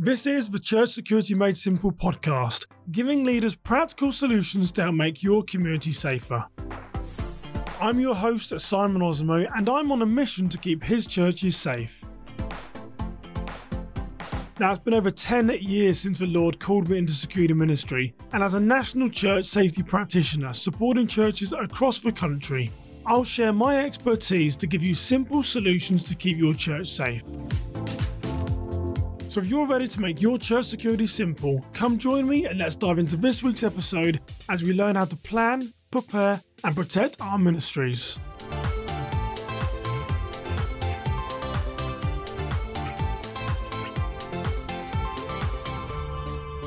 [0.00, 5.24] This is the Church Security Made Simple podcast, giving leaders practical solutions to help make
[5.24, 6.46] your community safer.
[7.80, 12.00] I'm your host, Simon Osamoh, and I'm on a mission to keep his churches safe.
[14.60, 18.40] Now, it's been over 10 years since the Lord called me into security ministry, and
[18.40, 22.70] as a national church safety practitioner supporting churches across the country,
[23.04, 27.24] I'll share my expertise to give you simple solutions to keep your church safe.
[29.38, 32.74] So, if you're ready to make your church security simple, come join me and let's
[32.74, 37.38] dive into this week's episode as we learn how to plan, prepare, and protect our
[37.38, 38.18] ministries.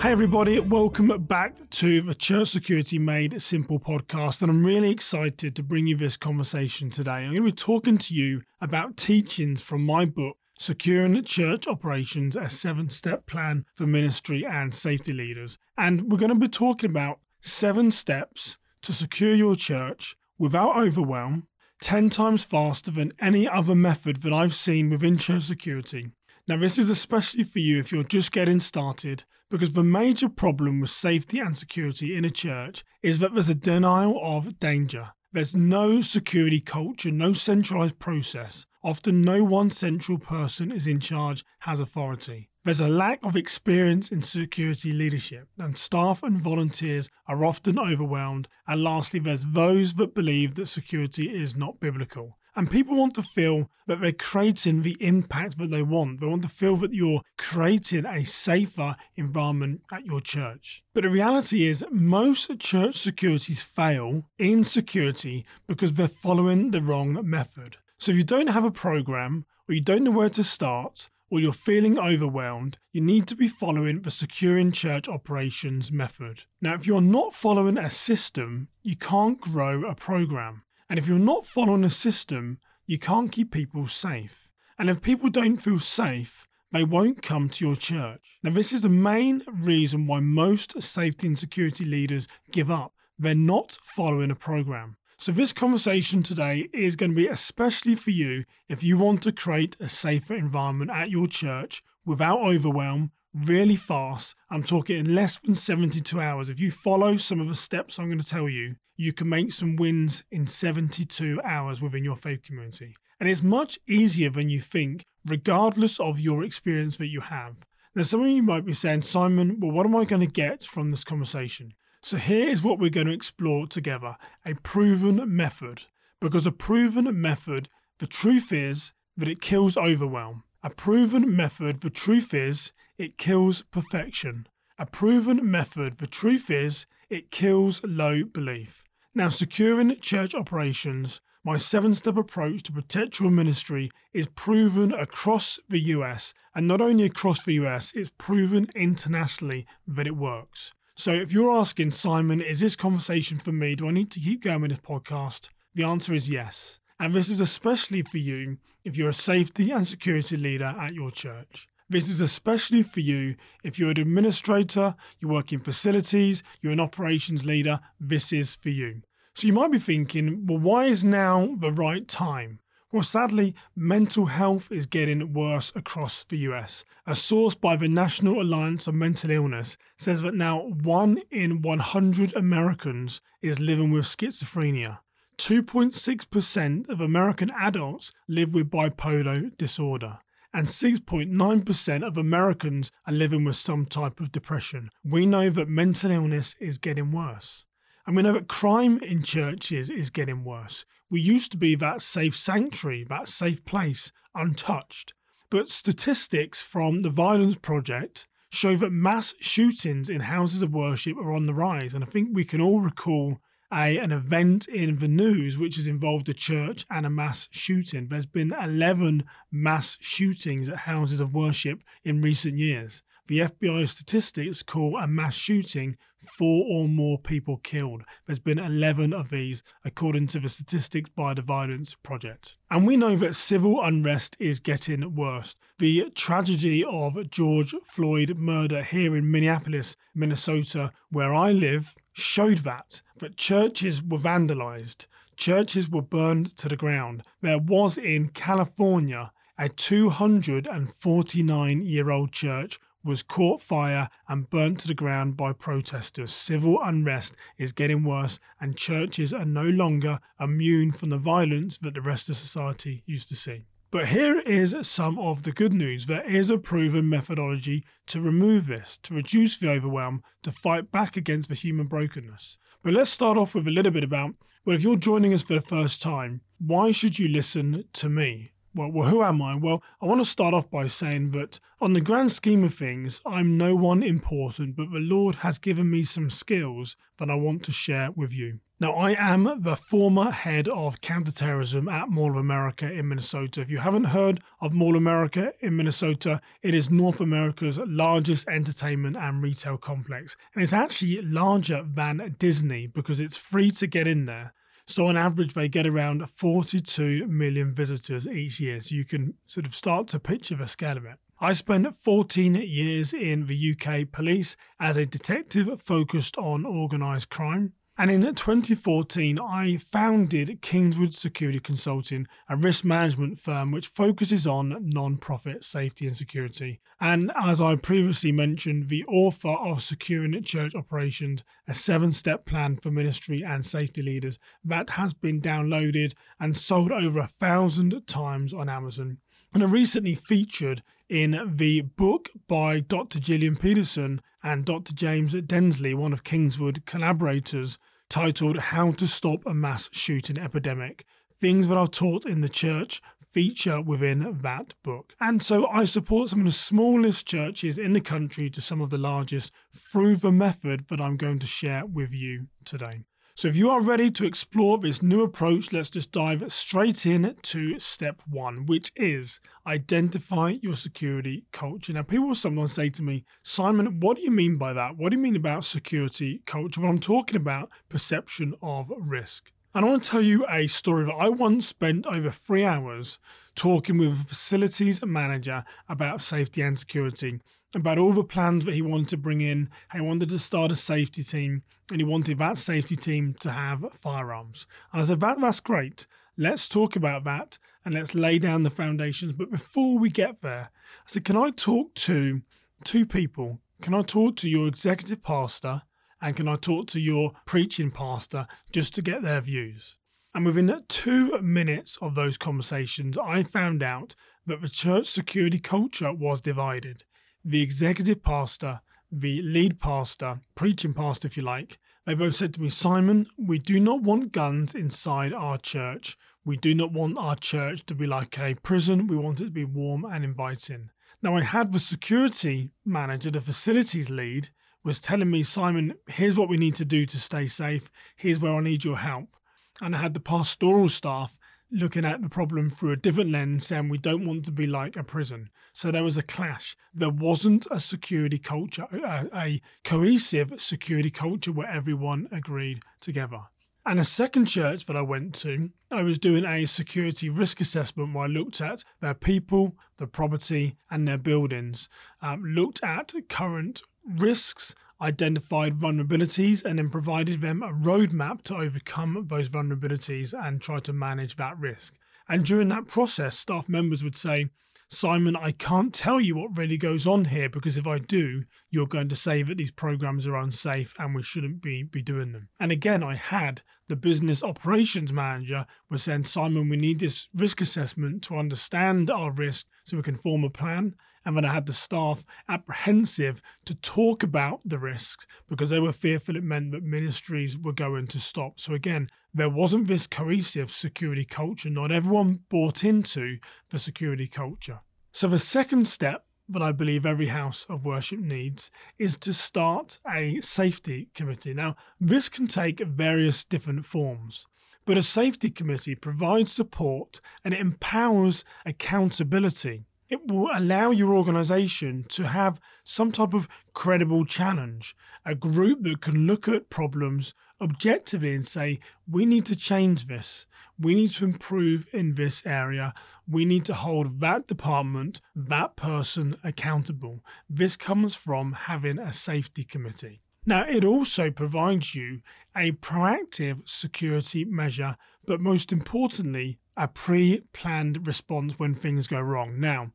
[0.01, 4.41] Hey, everybody, welcome back to the Church Security Made Simple podcast.
[4.41, 7.11] And I'm really excited to bring you this conversation today.
[7.11, 12.35] I'm going to be talking to you about teachings from my book, Securing Church Operations,
[12.35, 15.57] a seven step plan for ministry and safety leaders.
[15.75, 21.47] And we're going to be talking about seven steps to secure your church without overwhelm,
[21.79, 26.11] 10 times faster than any other method that I've seen within church security.
[26.47, 30.79] Now, this is especially for you if you're just getting started, because the major problem
[30.79, 35.13] with safety and security in a church is that there's a denial of danger.
[35.33, 38.67] There's no security culture, no centralized process.
[38.83, 42.49] Often, no one central person is in charge, has authority.
[42.63, 48.47] There's a lack of experience in security leadership, and staff and volunteers are often overwhelmed.
[48.67, 52.37] And lastly, there's those that believe that security is not biblical.
[52.55, 56.19] And people want to feel that they're creating the impact that they want.
[56.19, 60.83] They want to feel that you're creating a safer environment at your church.
[60.93, 67.17] But the reality is, most church securities fail in security because they're following the wrong
[67.27, 67.77] method.
[68.01, 71.39] So if you don't have a program, or you don't know where to start, or
[71.39, 76.45] you're feeling overwhelmed, you need to be following the securing church operations method.
[76.63, 80.63] Now, if you're not following a system, you can't grow a program.
[80.89, 84.49] And if you're not following a system, you can't keep people safe.
[84.79, 88.39] And if people don't feel safe, they won't come to your church.
[88.41, 92.93] Now, this is the main reason why most safety and security leaders give up.
[93.19, 94.97] They're not following a program.
[95.21, 99.31] So, this conversation today is going to be especially for you if you want to
[99.31, 104.33] create a safer environment at your church without overwhelm, really fast.
[104.49, 106.49] I'm talking in less than 72 hours.
[106.49, 109.51] If you follow some of the steps I'm going to tell you, you can make
[109.51, 112.95] some wins in 72 hours within your faith community.
[113.19, 117.57] And it's much easier than you think, regardless of your experience that you have.
[117.93, 120.63] Now, some of you might be saying, Simon, well, what am I going to get
[120.63, 121.73] from this conversation?
[122.03, 125.83] So, here is what we're going to explore together a proven method.
[126.19, 127.69] Because a proven method,
[127.99, 130.43] the truth is that it kills overwhelm.
[130.63, 134.47] A proven method, the truth is, it kills perfection.
[134.79, 138.83] A proven method, the truth is, it kills low belief.
[139.13, 145.59] Now, securing church operations, my seven step approach to protect your ministry is proven across
[145.69, 150.73] the US, and not only across the US, it's proven internationally that it works.
[150.95, 153.75] So, if you're asking, Simon, is this conversation for me?
[153.75, 155.49] Do I need to keep going with this podcast?
[155.73, 156.79] The answer is yes.
[156.99, 161.09] And this is especially for you if you're a safety and security leader at your
[161.09, 161.67] church.
[161.89, 166.79] This is especially for you if you're an administrator, you work in facilities, you're an
[166.79, 169.01] operations leader, this is for you.
[169.33, 172.59] So you might be thinking, well, why is now the right time?
[172.93, 176.83] Well, sadly, mental health is getting worse across the US.
[177.07, 182.35] A source by the National Alliance on Mental Illness says that now one in 100
[182.35, 184.99] Americans is living with schizophrenia.
[185.37, 190.19] 2.6% of American adults live with bipolar disorder
[190.53, 194.89] and 6.9% of Americans are living with some type of depression.
[195.03, 197.65] We know that mental illness is getting worse.
[198.05, 200.85] And we know that crime in churches is getting worse.
[201.09, 205.13] We used to be that safe sanctuary, that safe place, untouched.
[205.49, 211.33] But statistics from the Violence Project show that mass shootings in houses of worship are
[211.33, 211.93] on the rise.
[211.93, 213.39] And I think we can all recall
[213.73, 218.07] a, an event in the news which has involved a church and a mass shooting.
[218.07, 223.03] There's been 11 mass shootings at houses of worship in recent years.
[223.31, 225.95] The FBI statistics call a mass shooting
[226.37, 228.03] four or more people killed.
[228.25, 232.57] There's been 11 of these, according to the statistics by the Violence Project.
[232.69, 235.55] And we know that civil unrest is getting worse.
[235.79, 243.01] The tragedy of George Floyd murder here in Minneapolis, Minnesota, where I live, showed that
[243.19, 245.05] that churches were vandalized,
[245.37, 247.23] churches were burned to the ground.
[247.41, 254.87] There was in California a 249 year old church was caught fire and burnt to
[254.87, 256.33] the ground by protesters.
[256.33, 261.93] Civil unrest is getting worse, and churches are no longer immune from the violence that
[261.93, 263.65] the rest of society used to see.
[263.91, 266.05] But here is some of the good news.
[266.05, 271.17] There is a proven methodology to remove this, to reduce the overwhelm, to fight back
[271.17, 272.57] against the human brokenness.
[272.83, 275.55] But let's start off with a little bit about well, if you're joining us for
[275.55, 278.51] the first time, why should you listen to me?
[278.73, 279.55] Well, well, who am I?
[279.55, 283.21] Well, I want to start off by saying that on the grand scheme of things,
[283.25, 287.63] I'm no one important, but the Lord has given me some skills that I want
[287.63, 288.59] to share with you.
[288.79, 293.61] Now, I am the former head of counterterrorism at Mall of America in Minnesota.
[293.61, 298.47] If you haven't heard of Mall of America in Minnesota, it is North America's largest
[298.47, 300.35] entertainment and retail complex.
[300.55, 304.53] And it's actually larger than Disney because it's free to get in there.
[304.91, 308.81] So, on average, they get around 42 million visitors each year.
[308.81, 311.17] So, you can sort of start to picture the scale of it.
[311.39, 317.73] I spent 14 years in the UK police as a detective focused on organised crime.
[317.97, 324.77] And in 2014, I founded Kingswood Security Consulting, a risk management firm which focuses on
[324.81, 326.79] non profit safety and security.
[327.01, 332.77] And as I previously mentioned, the author of Securing Church Operations, a seven step plan
[332.77, 338.53] for ministry and safety leaders, that has been downloaded and sold over a thousand times
[338.53, 339.17] on Amazon.
[339.53, 343.19] And are recently featured in the book by Dr.
[343.19, 344.93] Jillian Peterson and Dr.
[344.93, 347.77] James Densley, one of Kingswood collaborators,
[348.09, 351.03] titled How to Stop a Mass Shooting Epidemic.
[351.33, 355.15] Things that are taught in the church feature within that book.
[355.19, 358.89] And so I support some of the smallest churches in the country to some of
[358.89, 363.01] the largest through the method that I'm going to share with you today.
[363.41, 367.35] So, if you are ready to explore this new approach, let's just dive straight in
[367.41, 371.91] to step one, which is identify your security culture.
[371.91, 374.95] Now, people will sometimes say to me, Simon, what do you mean by that?
[374.95, 376.81] What do you mean about security culture?
[376.81, 379.51] Well, I'm talking about perception of risk.
[379.73, 383.17] And I want to tell you a story that I once spent over three hours
[383.55, 387.39] talking with a facilities manager about safety and security
[387.73, 389.69] about all the plans that he wanted to bring in.
[389.93, 393.85] He wanted to start a safety team and he wanted that safety team to have
[393.93, 394.67] firearms.
[394.91, 396.07] And I said, that, that's great.
[396.37, 399.33] Let's talk about that and let's lay down the foundations.
[399.33, 402.41] But before we get there, I said, can I talk to
[402.83, 403.59] two people?
[403.81, 405.83] Can I talk to your executive pastor
[406.21, 409.97] and can I talk to your preaching pastor just to get their views?
[410.33, 416.13] And within two minutes of those conversations, I found out that the church security culture
[416.13, 417.03] was divided
[417.43, 422.61] the executive pastor, the lead pastor, preaching pastor, if you like, they both said to
[422.61, 426.17] me, Simon, we do not want guns inside our church.
[426.43, 429.07] We do not want our church to be like a prison.
[429.07, 430.89] We want it to be warm and inviting.
[431.21, 434.49] Now, I had the security manager, the facilities lead,
[434.83, 437.91] was telling me, Simon, here's what we need to do to stay safe.
[438.15, 439.35] Here's where I need your help.
[439.79, 441.37] And I had the pastoral staff
[441.71, 444.97] looking at the problem through a different lens, saying we don't want to be like
[444.97, 445.49] a prison.
[445.73, 446.75] So there was a clash.
[446.93, 453.41] There wasn't a security culture, a, a cohesive security culture where everyone agreed together.
[453.85, 458.13] And a second church that I went to, I was doing a security risk assessment
[458.13, 461.89] where I looked at their people, the property, and their buildings,
[462.21, 469.25] um, looked at current risks identified vulnerabilities and then provided them a roadmap to overcome
[469.27, 471.95] those vulnerabilities and try to manage that risk.
[472.29, 474.49] And during that process, staff members would say,
[474.93, 478.87] Simon, I can't tell you what really goes on here because if I do, you're
[478.87, 482.49] going to say that these programs are unsafe and we shouldn't be, be doing them.
[482.59, 487.61] And again, I had the business operations manager was saying, Simon, we need this risk
[487.61, 491.65] assessment to understand our risk so we can form a plan and then I had
[491.65, 496.83] the staff apprehensive to talk about the risks because they were fearful it meant that
[496.83, 498.59] ministries were going to stop.
[498.59, 501.69] So again, there wasn't this cohesive security culture.
[501.69, 503.37] Not everyone bought into
[503.69, 504.81] the security culture.
[505.11, 509.99] So the second step that I believe every house of worship needs is to start
[510.11, 511.53] a safety committee.
[511.53, 514.45] Now, this can take various different forms.
[514.85, 522.05] But a safety committee provides support and it empowers accountability it will allow your organization
[522.09, 524.93] to have some type of credible challenge,
[525.25, 530.47] a group that can look at problems objectively and say, we need to change this.
[530.77, 532.93] We need to improve in this area.
[533.25, 537.23] We need to hold that department, that person accountable.
[537.49, 540.19] This comes from having a safety committee.
[540.45, 542.21] Now, it also provides you
[542.53, 549.59] a proactive security measure, but most importantly, a pre planned response when things go wrong.
[549.59, 549.91] Now,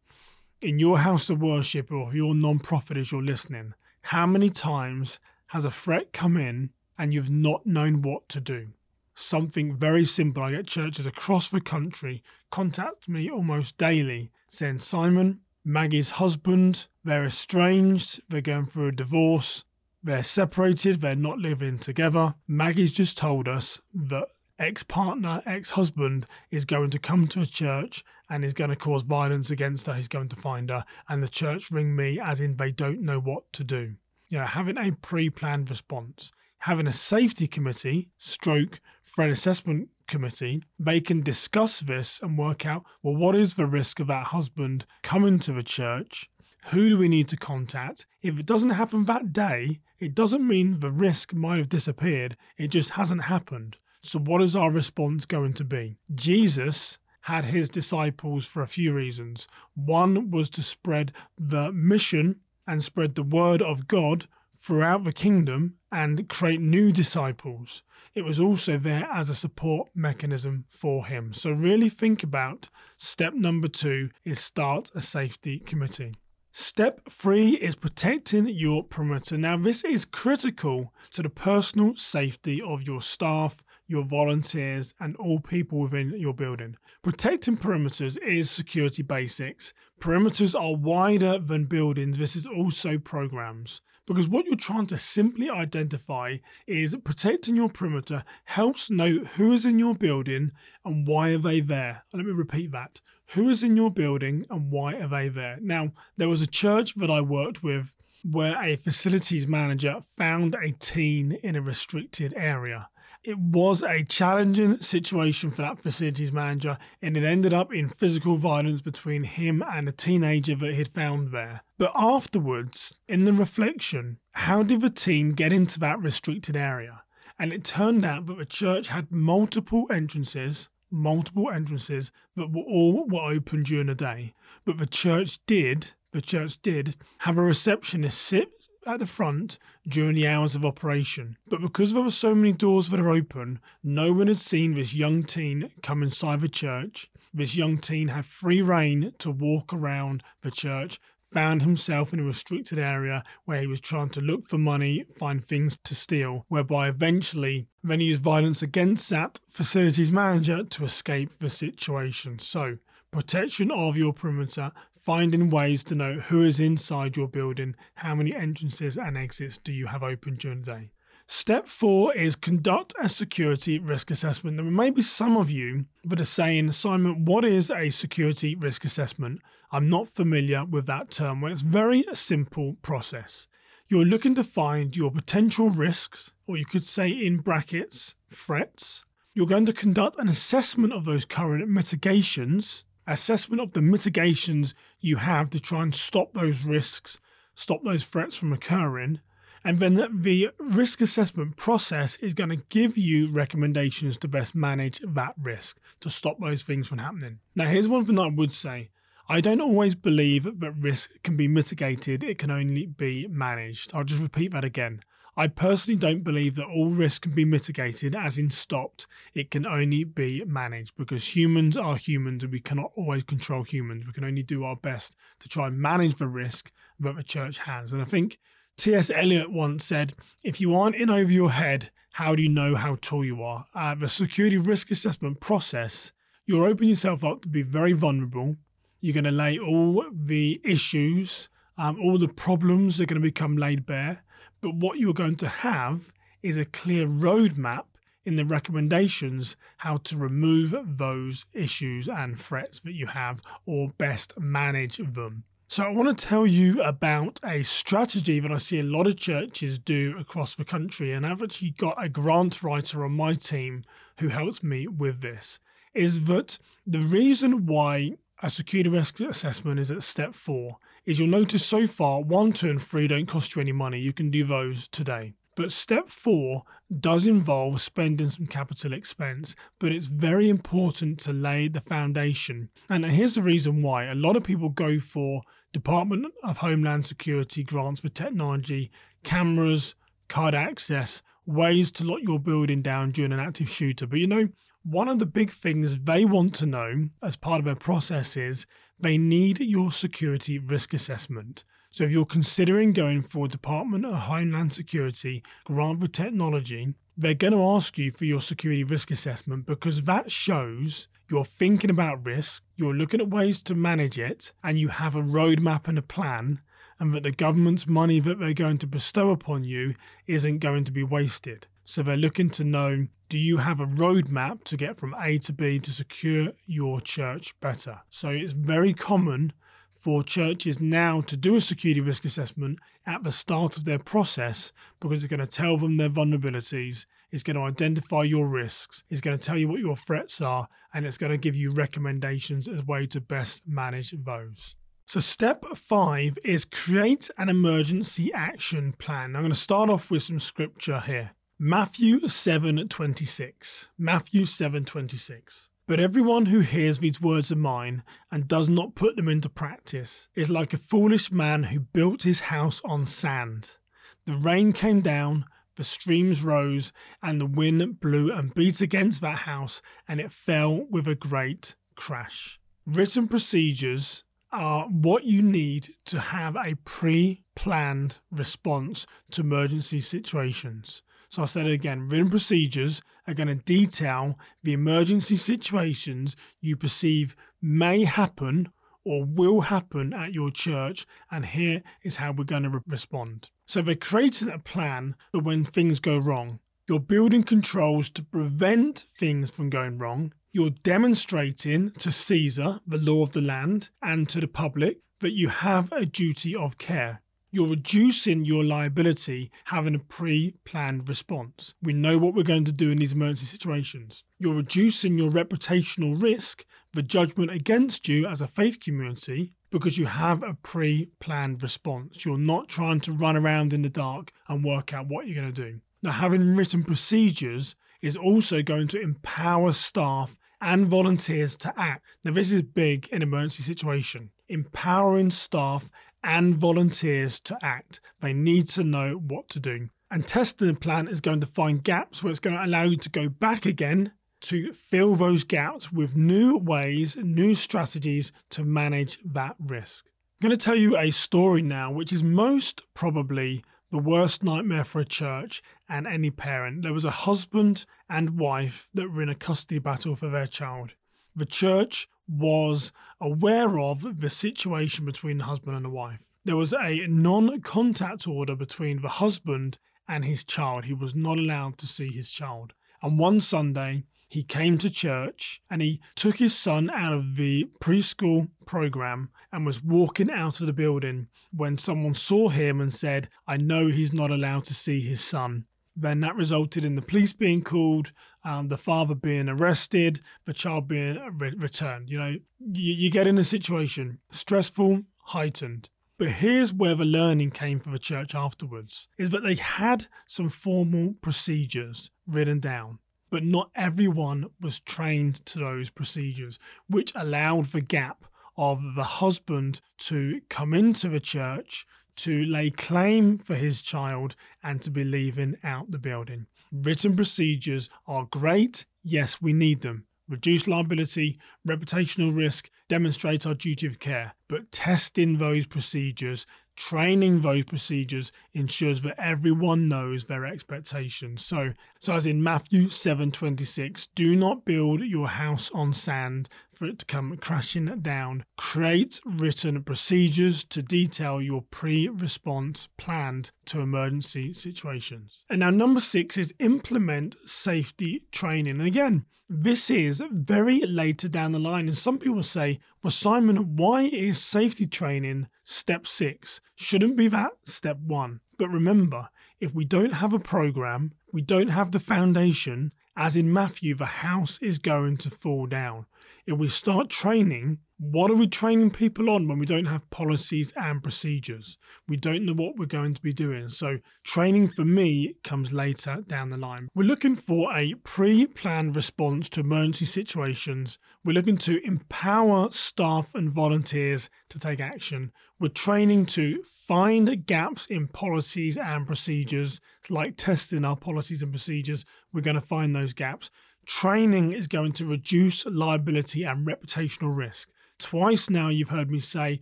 [0.66, 5.64] in your house of worship or your non-profit as you're listening, how many times has
[5.64, 8.66] a threat come in and you've not known what to do?
[9.14, 10.42] Something very simple.
[10.42, 12.20] I get churches across the country
[12.50, 19.64] contact me almost daily saying, Simon, Maggie's husband, they're estranged, they're going through a divorce,
[20.02, 22.34] they're separated, they're not living together.
[22.48, 27.46] Maggie's just told us that ex partner, ex husband is going to come to a
[27.46, 29.94] church and is going to cause violence against her.
[29.94, 33.20] He's going to find her, and the church ring me as in they don't know
[33.20, 33.94] what to do.
[34.28, 40.62] You know, having a pre planned response, having a safety committee, stroke, threat assessment committee,
[40.78, 44.86] they can discuss this and work out well, what is the risk of that husband
[45.02, 46.30] coming to the church?
[46.70, 48.06] Who do we need to contact?
[48.22, 52.68] If it doesn't happen that day, it doesn't mean the risk might have disappeared, it
[52.68, 53.76] just hasn't happened.
[54.06, 55.98] So, what is our response going to be?
[56.14, 59.48] Jesus had his disciples for a few reasons.
[59.74, 62.36] One was to spread the mission
[62.68, 67.82] and spread the word of God throughout the kingdom and create new disciples.
[68.14, 71.32] It was also there as a support mechanism for him.
[71.32, 76.14] So, really think about step number two is start a safety committee.
[76.52, 79.36] Step three is protecting your perimeter.
[79.36, 85.40] Now, this is critical to the personal safety of your staff your volunteers, and all
[85.40, 86.76] people within your building.
[87.02, 89.72] Protecting perimeters is security basics.
[90.00, 92.18] Perimeters are wider than buildings.
[92.18, 93.80] This is also programs.
[94.06, 99.64] Because what you're trying to simply identify is protecting your perimeter helps know who is
[99.64, 100.52] in your building
[100.84, 102.04] and why are they there.
[102.12, 103.00] Let me repeat that.
[103.30, 105.58] Who is in your building and why are they there?
[105.60, 107.96] Now, there was a church that I worked with
[108.30, 112.88] where a facilities manager found a teen in a restricted area
[113.26, 118.36] it was a challenging situation for that facilities manager, and it ended up in physical
[118.36, 121.62] violence between him and a teenager that he'd found there.
[121.76, 127.02] But afterwards, in the reflection, how did the teen get into that restricted area?
[127.36, 133.08] And it turned out that the church had multiple entrances, multiple entrances that were all
[133.08, 134.34] were open during the day.
[134.64, 140.14] But the church did, the church did have a receptionist sit at the front during
[140.14, 141.36] the hours of operation.
[141.46, 144.94] But because there were so many doors that are open, no one had seen this
[144.94, 147.10] young teen come inside the church.
[147.34, 152.24] This young teen had free reign to walk around the church, found himself in a
[152.24, 156.88] restricted area where he was trying to look for money, find things to steal, whereby
[156.88, 162.38] eventually then he used violence against that facilities manager to escape the situation.
[162.38, 162.78] So,
[163.10, 164.72] protection of your perimeter
[165.06, 169.72] finding ways to know who is inside your building, how many entrances and exits do
[169.72, 170.90] you have open during the day.
[171.28, 174.56] Step four is conduct a security risk assessment.
[174.56, 178.84] There may be some of you that are saying, Simon, what is a security risk
[178.84, 179.42] assessment?
[179.70, 181.40] I'm not familiar with that term.
[181.40, 183.46] Well, it's a very simple process.
[183.88, 189.04] You're looking to find your potential risks, or you could say in brackets, threats.
[189.34, 195.16] You're going to conduct an assessment of those current mitigations assessment of the mitigations you
[195.16, 197.20] have to try and stop those risks,
[197.54, 199.20] stop those threats from occurring.
[199.64, 205.00] And then the risk assessment process is going to give you recommendations to best manage
[205.00, 207.40] that risk to stop those things from happening.
[207.56, 208.90] Now, here's one thing I would say
[209.28, 213.90] I don't always believe that risk can be mitigated, it can only be managed.
[213.92, 215.00] I'll just repeat that again.
[215.38, 219.06] I personally don't believe that all risk can be mitigated, as in stopped.
[219.34, 224.06] It can only be managed because humans are humans and we cannot always control humans.
[224.06, 227.58] We can only do our best to try and manage the risk that the church
[227.58, 227.92] has.
[227.92, 228.38] And I think
[228.78, 229.10] T.S.
[229.10, 232.96] Eliot once said, if you aren't in over your head, how do you know how
[233.02, 233.66] tall you are?
[233.74, 236.12] Uh, the security risk assessment process,
[236.46, 238.56] you'll open yourself up to be very vulnerable.
[239.02, 243.58] You're going to lay all the issues, um, all the problems are going to become
[243.58, 244.22] laid bare.
[244.66, 247.84] But what you're going to have is a clear roadmap
[248.24, 254.36] in the recommendations how to remove those issues and threats that you have or best
[254.40, 255.44] manage them.
[255.68, 259.16] So, I want to tell you about a strategy that I see a lot of
[259.16, 263.84] churches do across the country, and I've actually got a grant writer on my team
[264.18, 265.60] who helps me with this.
[265.94, 271.28] Is that the reason why a security risk assessment is at step four is you'll
[271.28, 274.00] notice so far one, two, and three don't cost you any money.
[274.00, 275.34] You can do those today.
[275.54, 276.64] But step four
[277.00, 282.68] does involve spending some capital expense, but it's very important to lay the foundation.
[282.90, 285.40] And here's the reason why a lot of people go for
[285.72, 288.90] Department of Homeland Security grants for technology,
[289.24, 289.94] cameras,
[290.28, 294.06] card access, ways to lock your building down during an active shooter.
[294.06, 294.48] But you know,
[294.84, 298.66] one of the big things they want to know as part of their process is
[298.98, 301.64] they need your security risk assessment.
[301.90, 307.52] So if you're considering going for Department of Homeland Security grant for technology, they're going
[307.52, 312.62] to ask you for your security risk assessment because that shows you're thinking about risk,
[312.76, 316.60] you're looking at ways to manage it, and you have a roadmap and a plan,
[317.00, 319.94] and that the government's money that they're going to bestow upon you
[320.26, 321.66] isn't going to be wasted.
[321.88, 325.52] So they're looking to know do you have a roadmap to get from A to
[325.52, 328.00] B to secure your church better?
[328.10, 329.52] So it's very common
[329.92, 334.72] for churches now to do a security risk assessment at the start of their process
[334.98, 339.20] because it's going to tell them their vulnerabilities, it's going to identify your risks, it's
[339.20, 342.66] going to tell you what your threats are, and it's going to give you recommendations
[342.66, 344.74] as a way to best manage those.
[345.06, 349.36] So, step five is create an emergency action plan.
[349.36, 351.35] I'm going to start off with some scripture here.
[351.58, 353.88] Matthew 7:26.
[353.96, 355.70] Matthew 7:26.
[355.86, 360.28] But everyone who hears these words of mine and does not put them into practice
[360.34, 363.78] is like a foolish man who built his house on sand.
[364.26, 365.46] The rain came down,
[365.76, 370.84] the streams rose, and the wind blew and beat against that house, and it fell
[370.90, 372.60] with a great crash.
[372.84, 381.02] Written procedures are what you need to have a pre planned response to emergency situations.
[381.28, 386.76] So I said it again written procedures are going to detail the emergency situations you
[386.76, 388.68] perceive may happen
[389.04, 393.50] or will happen at your church, and here is how we're going to re- respond.
[393.64, 396.58] So they're creating a plan for when things go wrong.
[396.88, 400.32] You're building controls to prevent things from going wrong.
[400.52, 405.48] You're demonstrating to Caesar, the law of the land, and to the public that you
[405.48, 407.22] have a duty of care
[407.56, 411.74] you're reducing your liability having a pre planned response.
[411.82, 414.24] We know what we're going to do in these emergency situations.
[414.38, 420.04] You're reducing your reputational risk, the judgment against you as a faith community, because you
[420.04, 422.26] have a pre planned response.
[422.26, 425.54] You're not trying to run around in the dark and work out what you're going
[425.54, 425.80] to do.
[426.02, 432.04] Now, having written procedures is also going to empower staff and volunteers to act.
[432.22, 434.30] Now, this is big in emergency situation.
[434.48, 435.90] Empowering staff
[436.26, 438.00] and volunteers to act.
[438.20, 439.88] They need to know what to do.
[440.10, 442.96] And testing the plan is going to find gaps where it's going to allow you
[442.96, 444.12] to go back again
[444.42, 450.06] to fill those gaps with new ways, new strategies to manage that risk.
[450.06, 454.84] I'm going to tell you a story now, which is most probably the worst nightmare
[454.84, 456.82] for a church and any parent.
[456.82, 460.94] There was a husband and wife that were in a custody battle for their child.
[461.36, 466.22] The church was aware of the situation between the husband and the wife.
[466.46, 470.86] There was a non contact order between the husband and his child.
[470.86, 472.72] He was not allowed to see his child.
[473.02, 477.68] And one Sunday, he came to church and he took his son out of the
[477.80, 483.28] preschool program and was walking out of the building when someone saw him and said,
[483.46, 485.66] I know he's not allowed to see his son.
[485.96, 488.12] Then that resulted in the police being called,
[488.44, 492.10] um, the father being arrested, the child being re- returned.
[492.10, 495.88] You know, you, you get in a situation stressful, heightened.
[496.18, 500.48] But here's where the learning came for the church afterwards is that they had some
[500.48, 507.82] formal procedures written down, but not everyone was trained to those procedures, which allowed the
[507.82, 508.24] gap
[508.56, 514.82] of the husband to come into the church, to lay claim for his child, and
[514.82, 516.46] to be leaving out the building.
[516.72, 518.86] Written procedures are great.
[519.02, 520.06] Yes, we need them.
[520.28, 524.34] Reduce liability, reputational risk, demonstrate our duty of care.
[524.48, 531.44] But testing those procedures training those procedures ensures that everyone knows their expectations.
[531.44, 536.98] So so as in matthew 7.26 do not build your house on sand for it
[536.98, 538.44] to come crashing down.
[538.58, 545.44] Create written procedures to detail your pre-response planned to emergency situations.
[545.48, 548.78] And now number six is implement safety training.
[548.78, 553.76] And again this is very later down the line and some people say well simon
[553.76, 556.60] why is safety training step six.
[556.76, 558.40] Shouldn't be that step one.
[558.56, 559.28] But remember,
[559.60, 564.06] if we don't have a program, we don't have the foundation, as in Matthew, the
[564.06, 566.06] house is going to fall down.
[566.48, 570.72] If we start training, what are we training people on when we don't have policies
[570.76, 571.76] and procedures?
[572.06, 573.68] We don't know what we're going to be doing.
[573.68, 576.88] So, training for me comes later down the line.
[576.94, 580.98] We're looking for a pre planned response to emergency situations.
[581.24, 585.32] We're looking to empower staff and volunteers to take action.
[585.58, 591.50] We're training to find gaps in policies and procedures, it's like testing our policies and
[591.50, 592.04] procedures.
[592.32, 593.50] We're going to find those gaps.
[593.86, 597.70] Training is going to reduce liability and reputational risk.
[597.98, 599.60] Twice now you've heard me say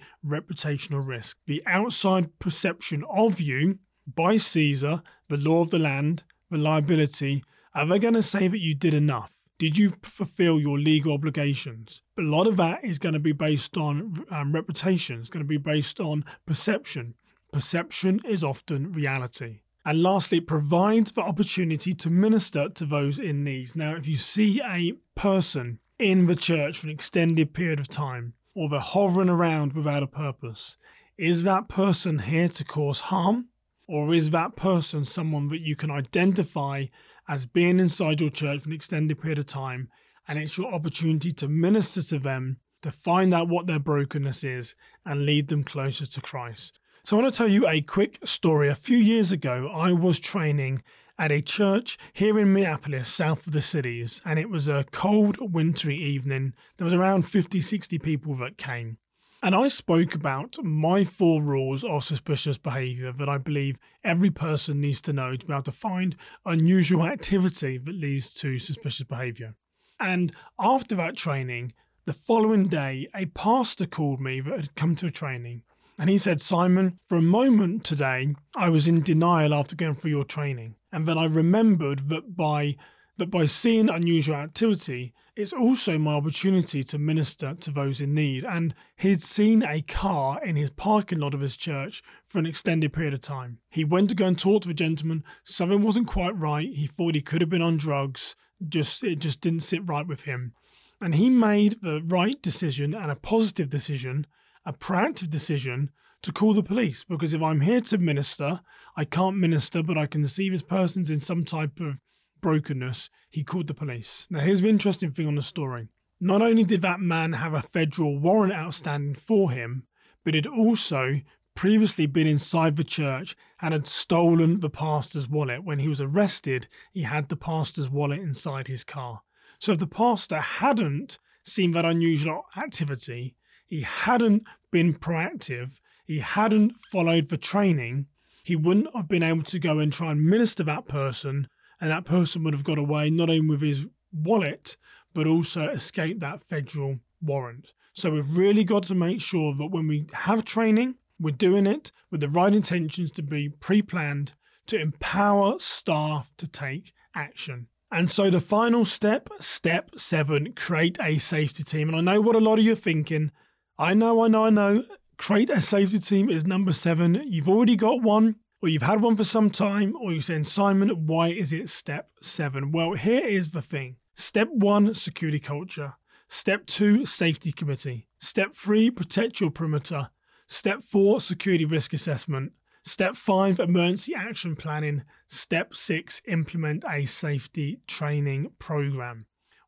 [0.27, 3.79] reputational risk, the outside perception of you
[4.13, 7.45] by Caesar, the law of the land, reliability.
[7.75, 9.33] Are they going to say that you did enough?
[9.59, 12.03] Did you fulfill your legal obligations?
[12.19, 15.49] A lot of that is going to be based on um, reputation, it's going to
[15.49, 17.15] be based on perception.
[17.53, 19.61] Perception is often reality.
[19.85, 23.77] And lastly, it provides the opportunity to minister to those in need.
[23.77, 28.35] Now, if you see a person in the church for an extended period of time,
[28.55, 30.79] or they're hovering around without a purpose,
[31.19, 33.49] is that person here to cause harm?
[33.87, 36.87] Or is that person someone that you can identify
[37.29, 39.91] as being inside your church for an extended period of time?
[40.27, 44.75] And it's your opportunity to minister to them, to find out what their brokenness is,
[45.05, 46.79] and lead them closer to Christ.
[47.07, 48.71] So I want to tell you a quick story.
[48.71, 50.83] A few years ago, I was training
[51.19, 55.37] at a church here in Minneapolis, south of the cities, and it was a cold,
[55.53, 56.55] wintry evening.
[56.79, 58.97] There was around 50, 60 people that came.
[59.43, 64.81] And I spoke about my four rules of suspicious behaviour that I believe every person
[64.81, 69.57] needs to know to be able to find unusual activity that leads to suspicious behaviour.
[70.01, 71.75] And after that training,
[72.07, 75.65] the following day, a pastor called me that had come to a training
[75.99, 80.11] and he said, Simon, for a moment today, I was in denial after going through
[80.11, 80.77] your training.
[80.93, 82.77] And then I remembered that by
[83.17, 88.45] that by seeing unusual activity, it's also my opportunity to minister to those in need.
[88.45, 92.93] And he'd seen a car in his parking lot of his church for an extended
[92.93, 93.59] period of time.
[93.71, 95.23] He went to go and talk to the gentleman.
[95.45, 96.69] Something wasn't quite right.
[96.69, 98.35] He thought he could have been on drugs.
[98.69, 100.53] Just it just didn't sit right with him.
[101.01, 104.27] And he made the right decision and a positive decision
[104.65, 105.91] a proactive decision
[106.23, 108.61] to call the police because if I'm here to minister,
[108.97, 111.99] I can't minister, but I can see this person's in some type of
[112.41, 113.11] brokenness.
[113.31, 114.27] He called the police.
[114.31, 115.89] Now, here's the interesting thing on the story.
[116.21, 119.87] Not only did that man have a federal warrant outstanding for him,
[120.25, 121.21] but he'd also
[121.55, 125.65] previously been inside the church and had stolen the pastor's wallet.
[125.65, 129.23] When he was arrested, he had the pastor's wallet inside his car.
[129.59, 133.37] So if the pastor hadn't seen that unusual activity,
[133.75, 138.07] he hadn't been proactive, he hadn't followed the training,
[138.45, 141.49] he wouldn't have been able to go and try and minister that person,
[141.81, 144.77] and that person would have got away not only with his wallet,
[145.13, 147.73] but also escaped that federal warrant.
[147.93, 151.91] So we've really got to make sure that when we have training, we're doing it
[152.13, 154.35] with the right intentions to be pre planned
[154.67, 157.67] to empower staff to take action.
[157.91, 161.89] And so the final step, step seven, create a safety team.
[161.89, 163.33] And I know what a lot of you are thinking.
[163.79, 164.85] I know, I know, I know.
[165.17, 167.21] Create a safety team is number seven.
[167.27, 171.07] You've already got one, or you've had one for some time, or you're saying, Simon,
[171.07, 172.71] why is it step seven?
[172.71, 175.95] Well, here is the thing step one, security culture.
[176.29, 178.07] Step two, safety committee.
[178.21, 180.11] Step three, protect your perimeter.
[180.47, 182.53] Step four, security risk assessment.
[182.85, 185.03] Step five, emergency action planning.
[185.27, 189.27] Step six, implement a safety training program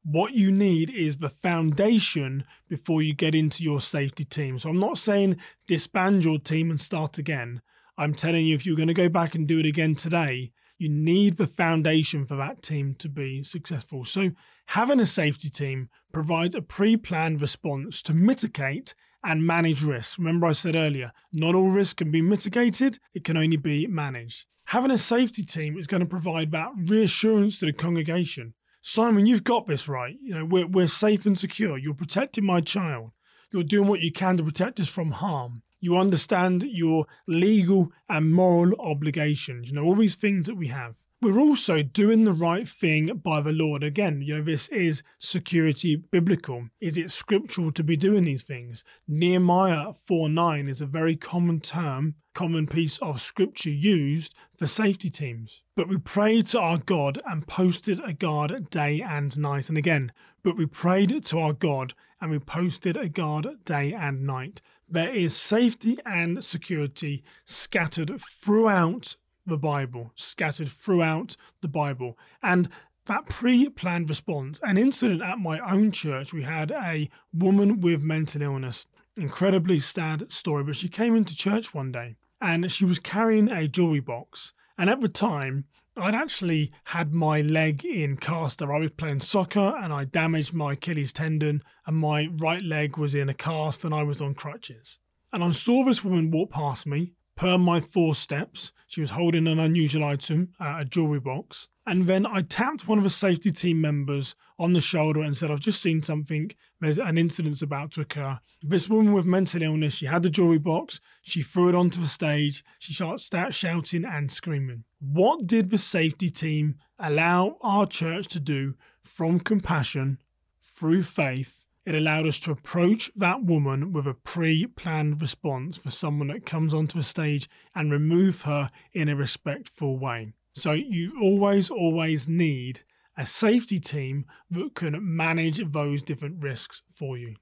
[0.08, 4.56] what you need is the foundation before you get into your safety team.
[4.56, 7.60] So I'm not saying disband your team and start again.
[7.98, 10.88] I'm telling you, if you're going to go back and do it again today, you
[10.88, 14.04] need the foundation for that team to be successful.
[14.04, 14.30] So
[14.66, 20.18] having a safety team provides a pre planned response to mitigate and manage risk.
[20.18, 24.46] Remember, I said earlier, not all risk can be mitigated, it can only be managed.
[24.66, 28.54] Having a safety team is going to provide that reassurance to the congregation
[28.88, 30.16] Simon, you've got this right.
[30.22, 31.76] You know, we're, we're safe and secure.
[31.76, 33.10] You're protecting my child.
[33.52, 35.62] You're doing what you can to protect us from harm.
[35.80, 39.66] You understand your legal and moral obligations.
[39.66, 40.94] You know, all these things that we have.
[41.22, 43.82] We're also doing the right thing by the Lord.
[43.82, 46.68] Again, you know, this is security biblical.
[46.78, 48.84] Is it scriptural to be doing these things?
[49.08, 55.08] Nehemiah 4 9 is a very common term common piece of scripture used for safety
[55.08, 55.62] teams.
[55.74, 59.70] But we prayed to our God and posted a guard day and night.
[59.70, 64.26] And again, but we prayed to our God and we posted a guard day and
[64.26, 64.60] night.
[64.86, 72.18] There is safety and security scattered throughout the Bible, scattered throughout the Bible.
[72.42, 72.68] And
[73.06, 78.02] that pre planned response, an incident at my own church, we had a woman with
[78.02, 78.86] mental illness.
[79.16, 83.66] Incredibly sad story, but she came into church one day and she was carrying a
[83.66, 84.52] jewelry box.
[84.76, 85.64] And at the time,
[85.96, 88.74] I'd actually had my leg in caster.
[88.74, 93.14] I was playing soccer and I damaged my Achilles tendon, and my right leg was
[93.14, 94.98] in a cast and I was on crutches.
[95.32, 98.72] And I saw this woman walk past me, per my four steps.
[98.88, 101.68] She was holding an unusual item, uh, a jewelry box.
[101.86, 105.50] And then I tapped one of the safety team members on the shoulder and said,
[105.50, 106.50] I've just seen something.
[106.80, 108.40] There's an incident's about to occur.
[108.62, 110.98] This woman with mental illness, she had the jewelry box.
[111.22, 112.64] She threw it onto the stage.
[112.78, 114.84] She started shouting and screaming.
[114.98, 120.18] What did the safety team allow our church to do from compassion
[120.64, 125.90] through faith it allowed us to approach that woman with a pre planned response for
[125.90, 130.32] someone that comes onto a stage and remove her in a respectful way.
[130.52, 132.80] So you always, always need
[133.16, 137.36] a safety team that can manage those different risks for you.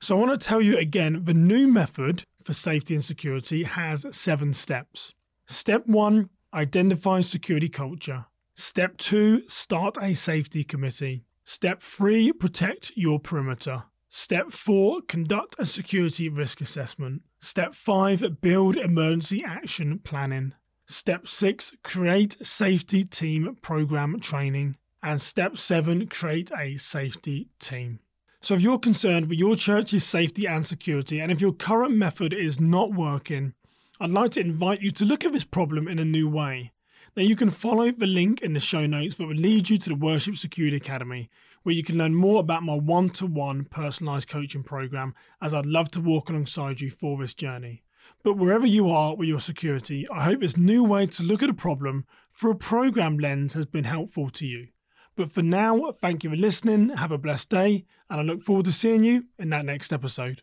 [0.00, 4.06] So I want to tell you again the new method for safety and security has
[4.10, 5.14] seven steps.
[5.46, 8.26] Step one, identify security culture.
[8.54, 11.24] Step two, start a safety committee.
[11.50, 13.84] Step 3 Protect your perimeter.
[14.10, 17.22] Step 4 Conduct a security risk assessment.
[17.38, 20.52] Step 5 Build emergency action planning.
[20.84, 24.76] Step 6 Create safety team program training.
[25.02, 28.00] And step 7 Create a safety team.
[28.42, 32.34] So, if you're concerned with your church's safety and security, and if your current method
[32.34, 33.54] is not working,
[33.98, 36.72] I'd like to invite you to look at this problem in a new way.
[37.18, 39.88] Now, you can follow the link in the show notes that will lead you to
[39.88, 41.28] the Worship Security Academy,
[41.64, 45.66] where you can learn more about my one to one personalized coaching program, as I'd
[45.66, 47.82] love to walk alongside you for this journey.
[48.22, 51.50] But wherever you are with your security, I hope this new way to look at
[51.50, 54.68] a problem through a program lens has been helpful to you.
[55.16, 58.66] But for now, thank you for listening, have a blessed day, and I look forward
[58.66, 60.42] to seeing you in that next episode.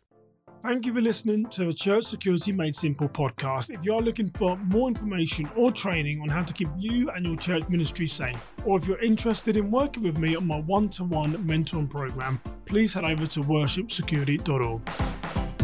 [0.66, 3.70] Thank you for listening to the Church Security Made Simple podcast.
[3.70, 7.24] If you are looking for more information or training on how to keep you and
[7.24, 10.90] your church ministry safe, or if you're interested in working with me on my one
[10.90, 15.55] to one mentoring program, please head over to worshipsecurity.org.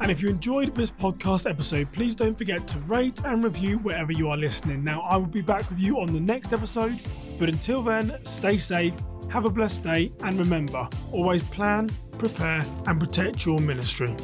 [0.00, 4.12] And if you enjoyed this podcast episode, please don't forget to rate and review wherever
[4.12, 4.84] you are listening.
[4.84, 6.98] Now, I will be back with you on the next episode,
[7.38, 8.94] but until then, stay safe
[9.30, 14.14] have a blessed day, and remember always plan, prepare, and protect your ministry.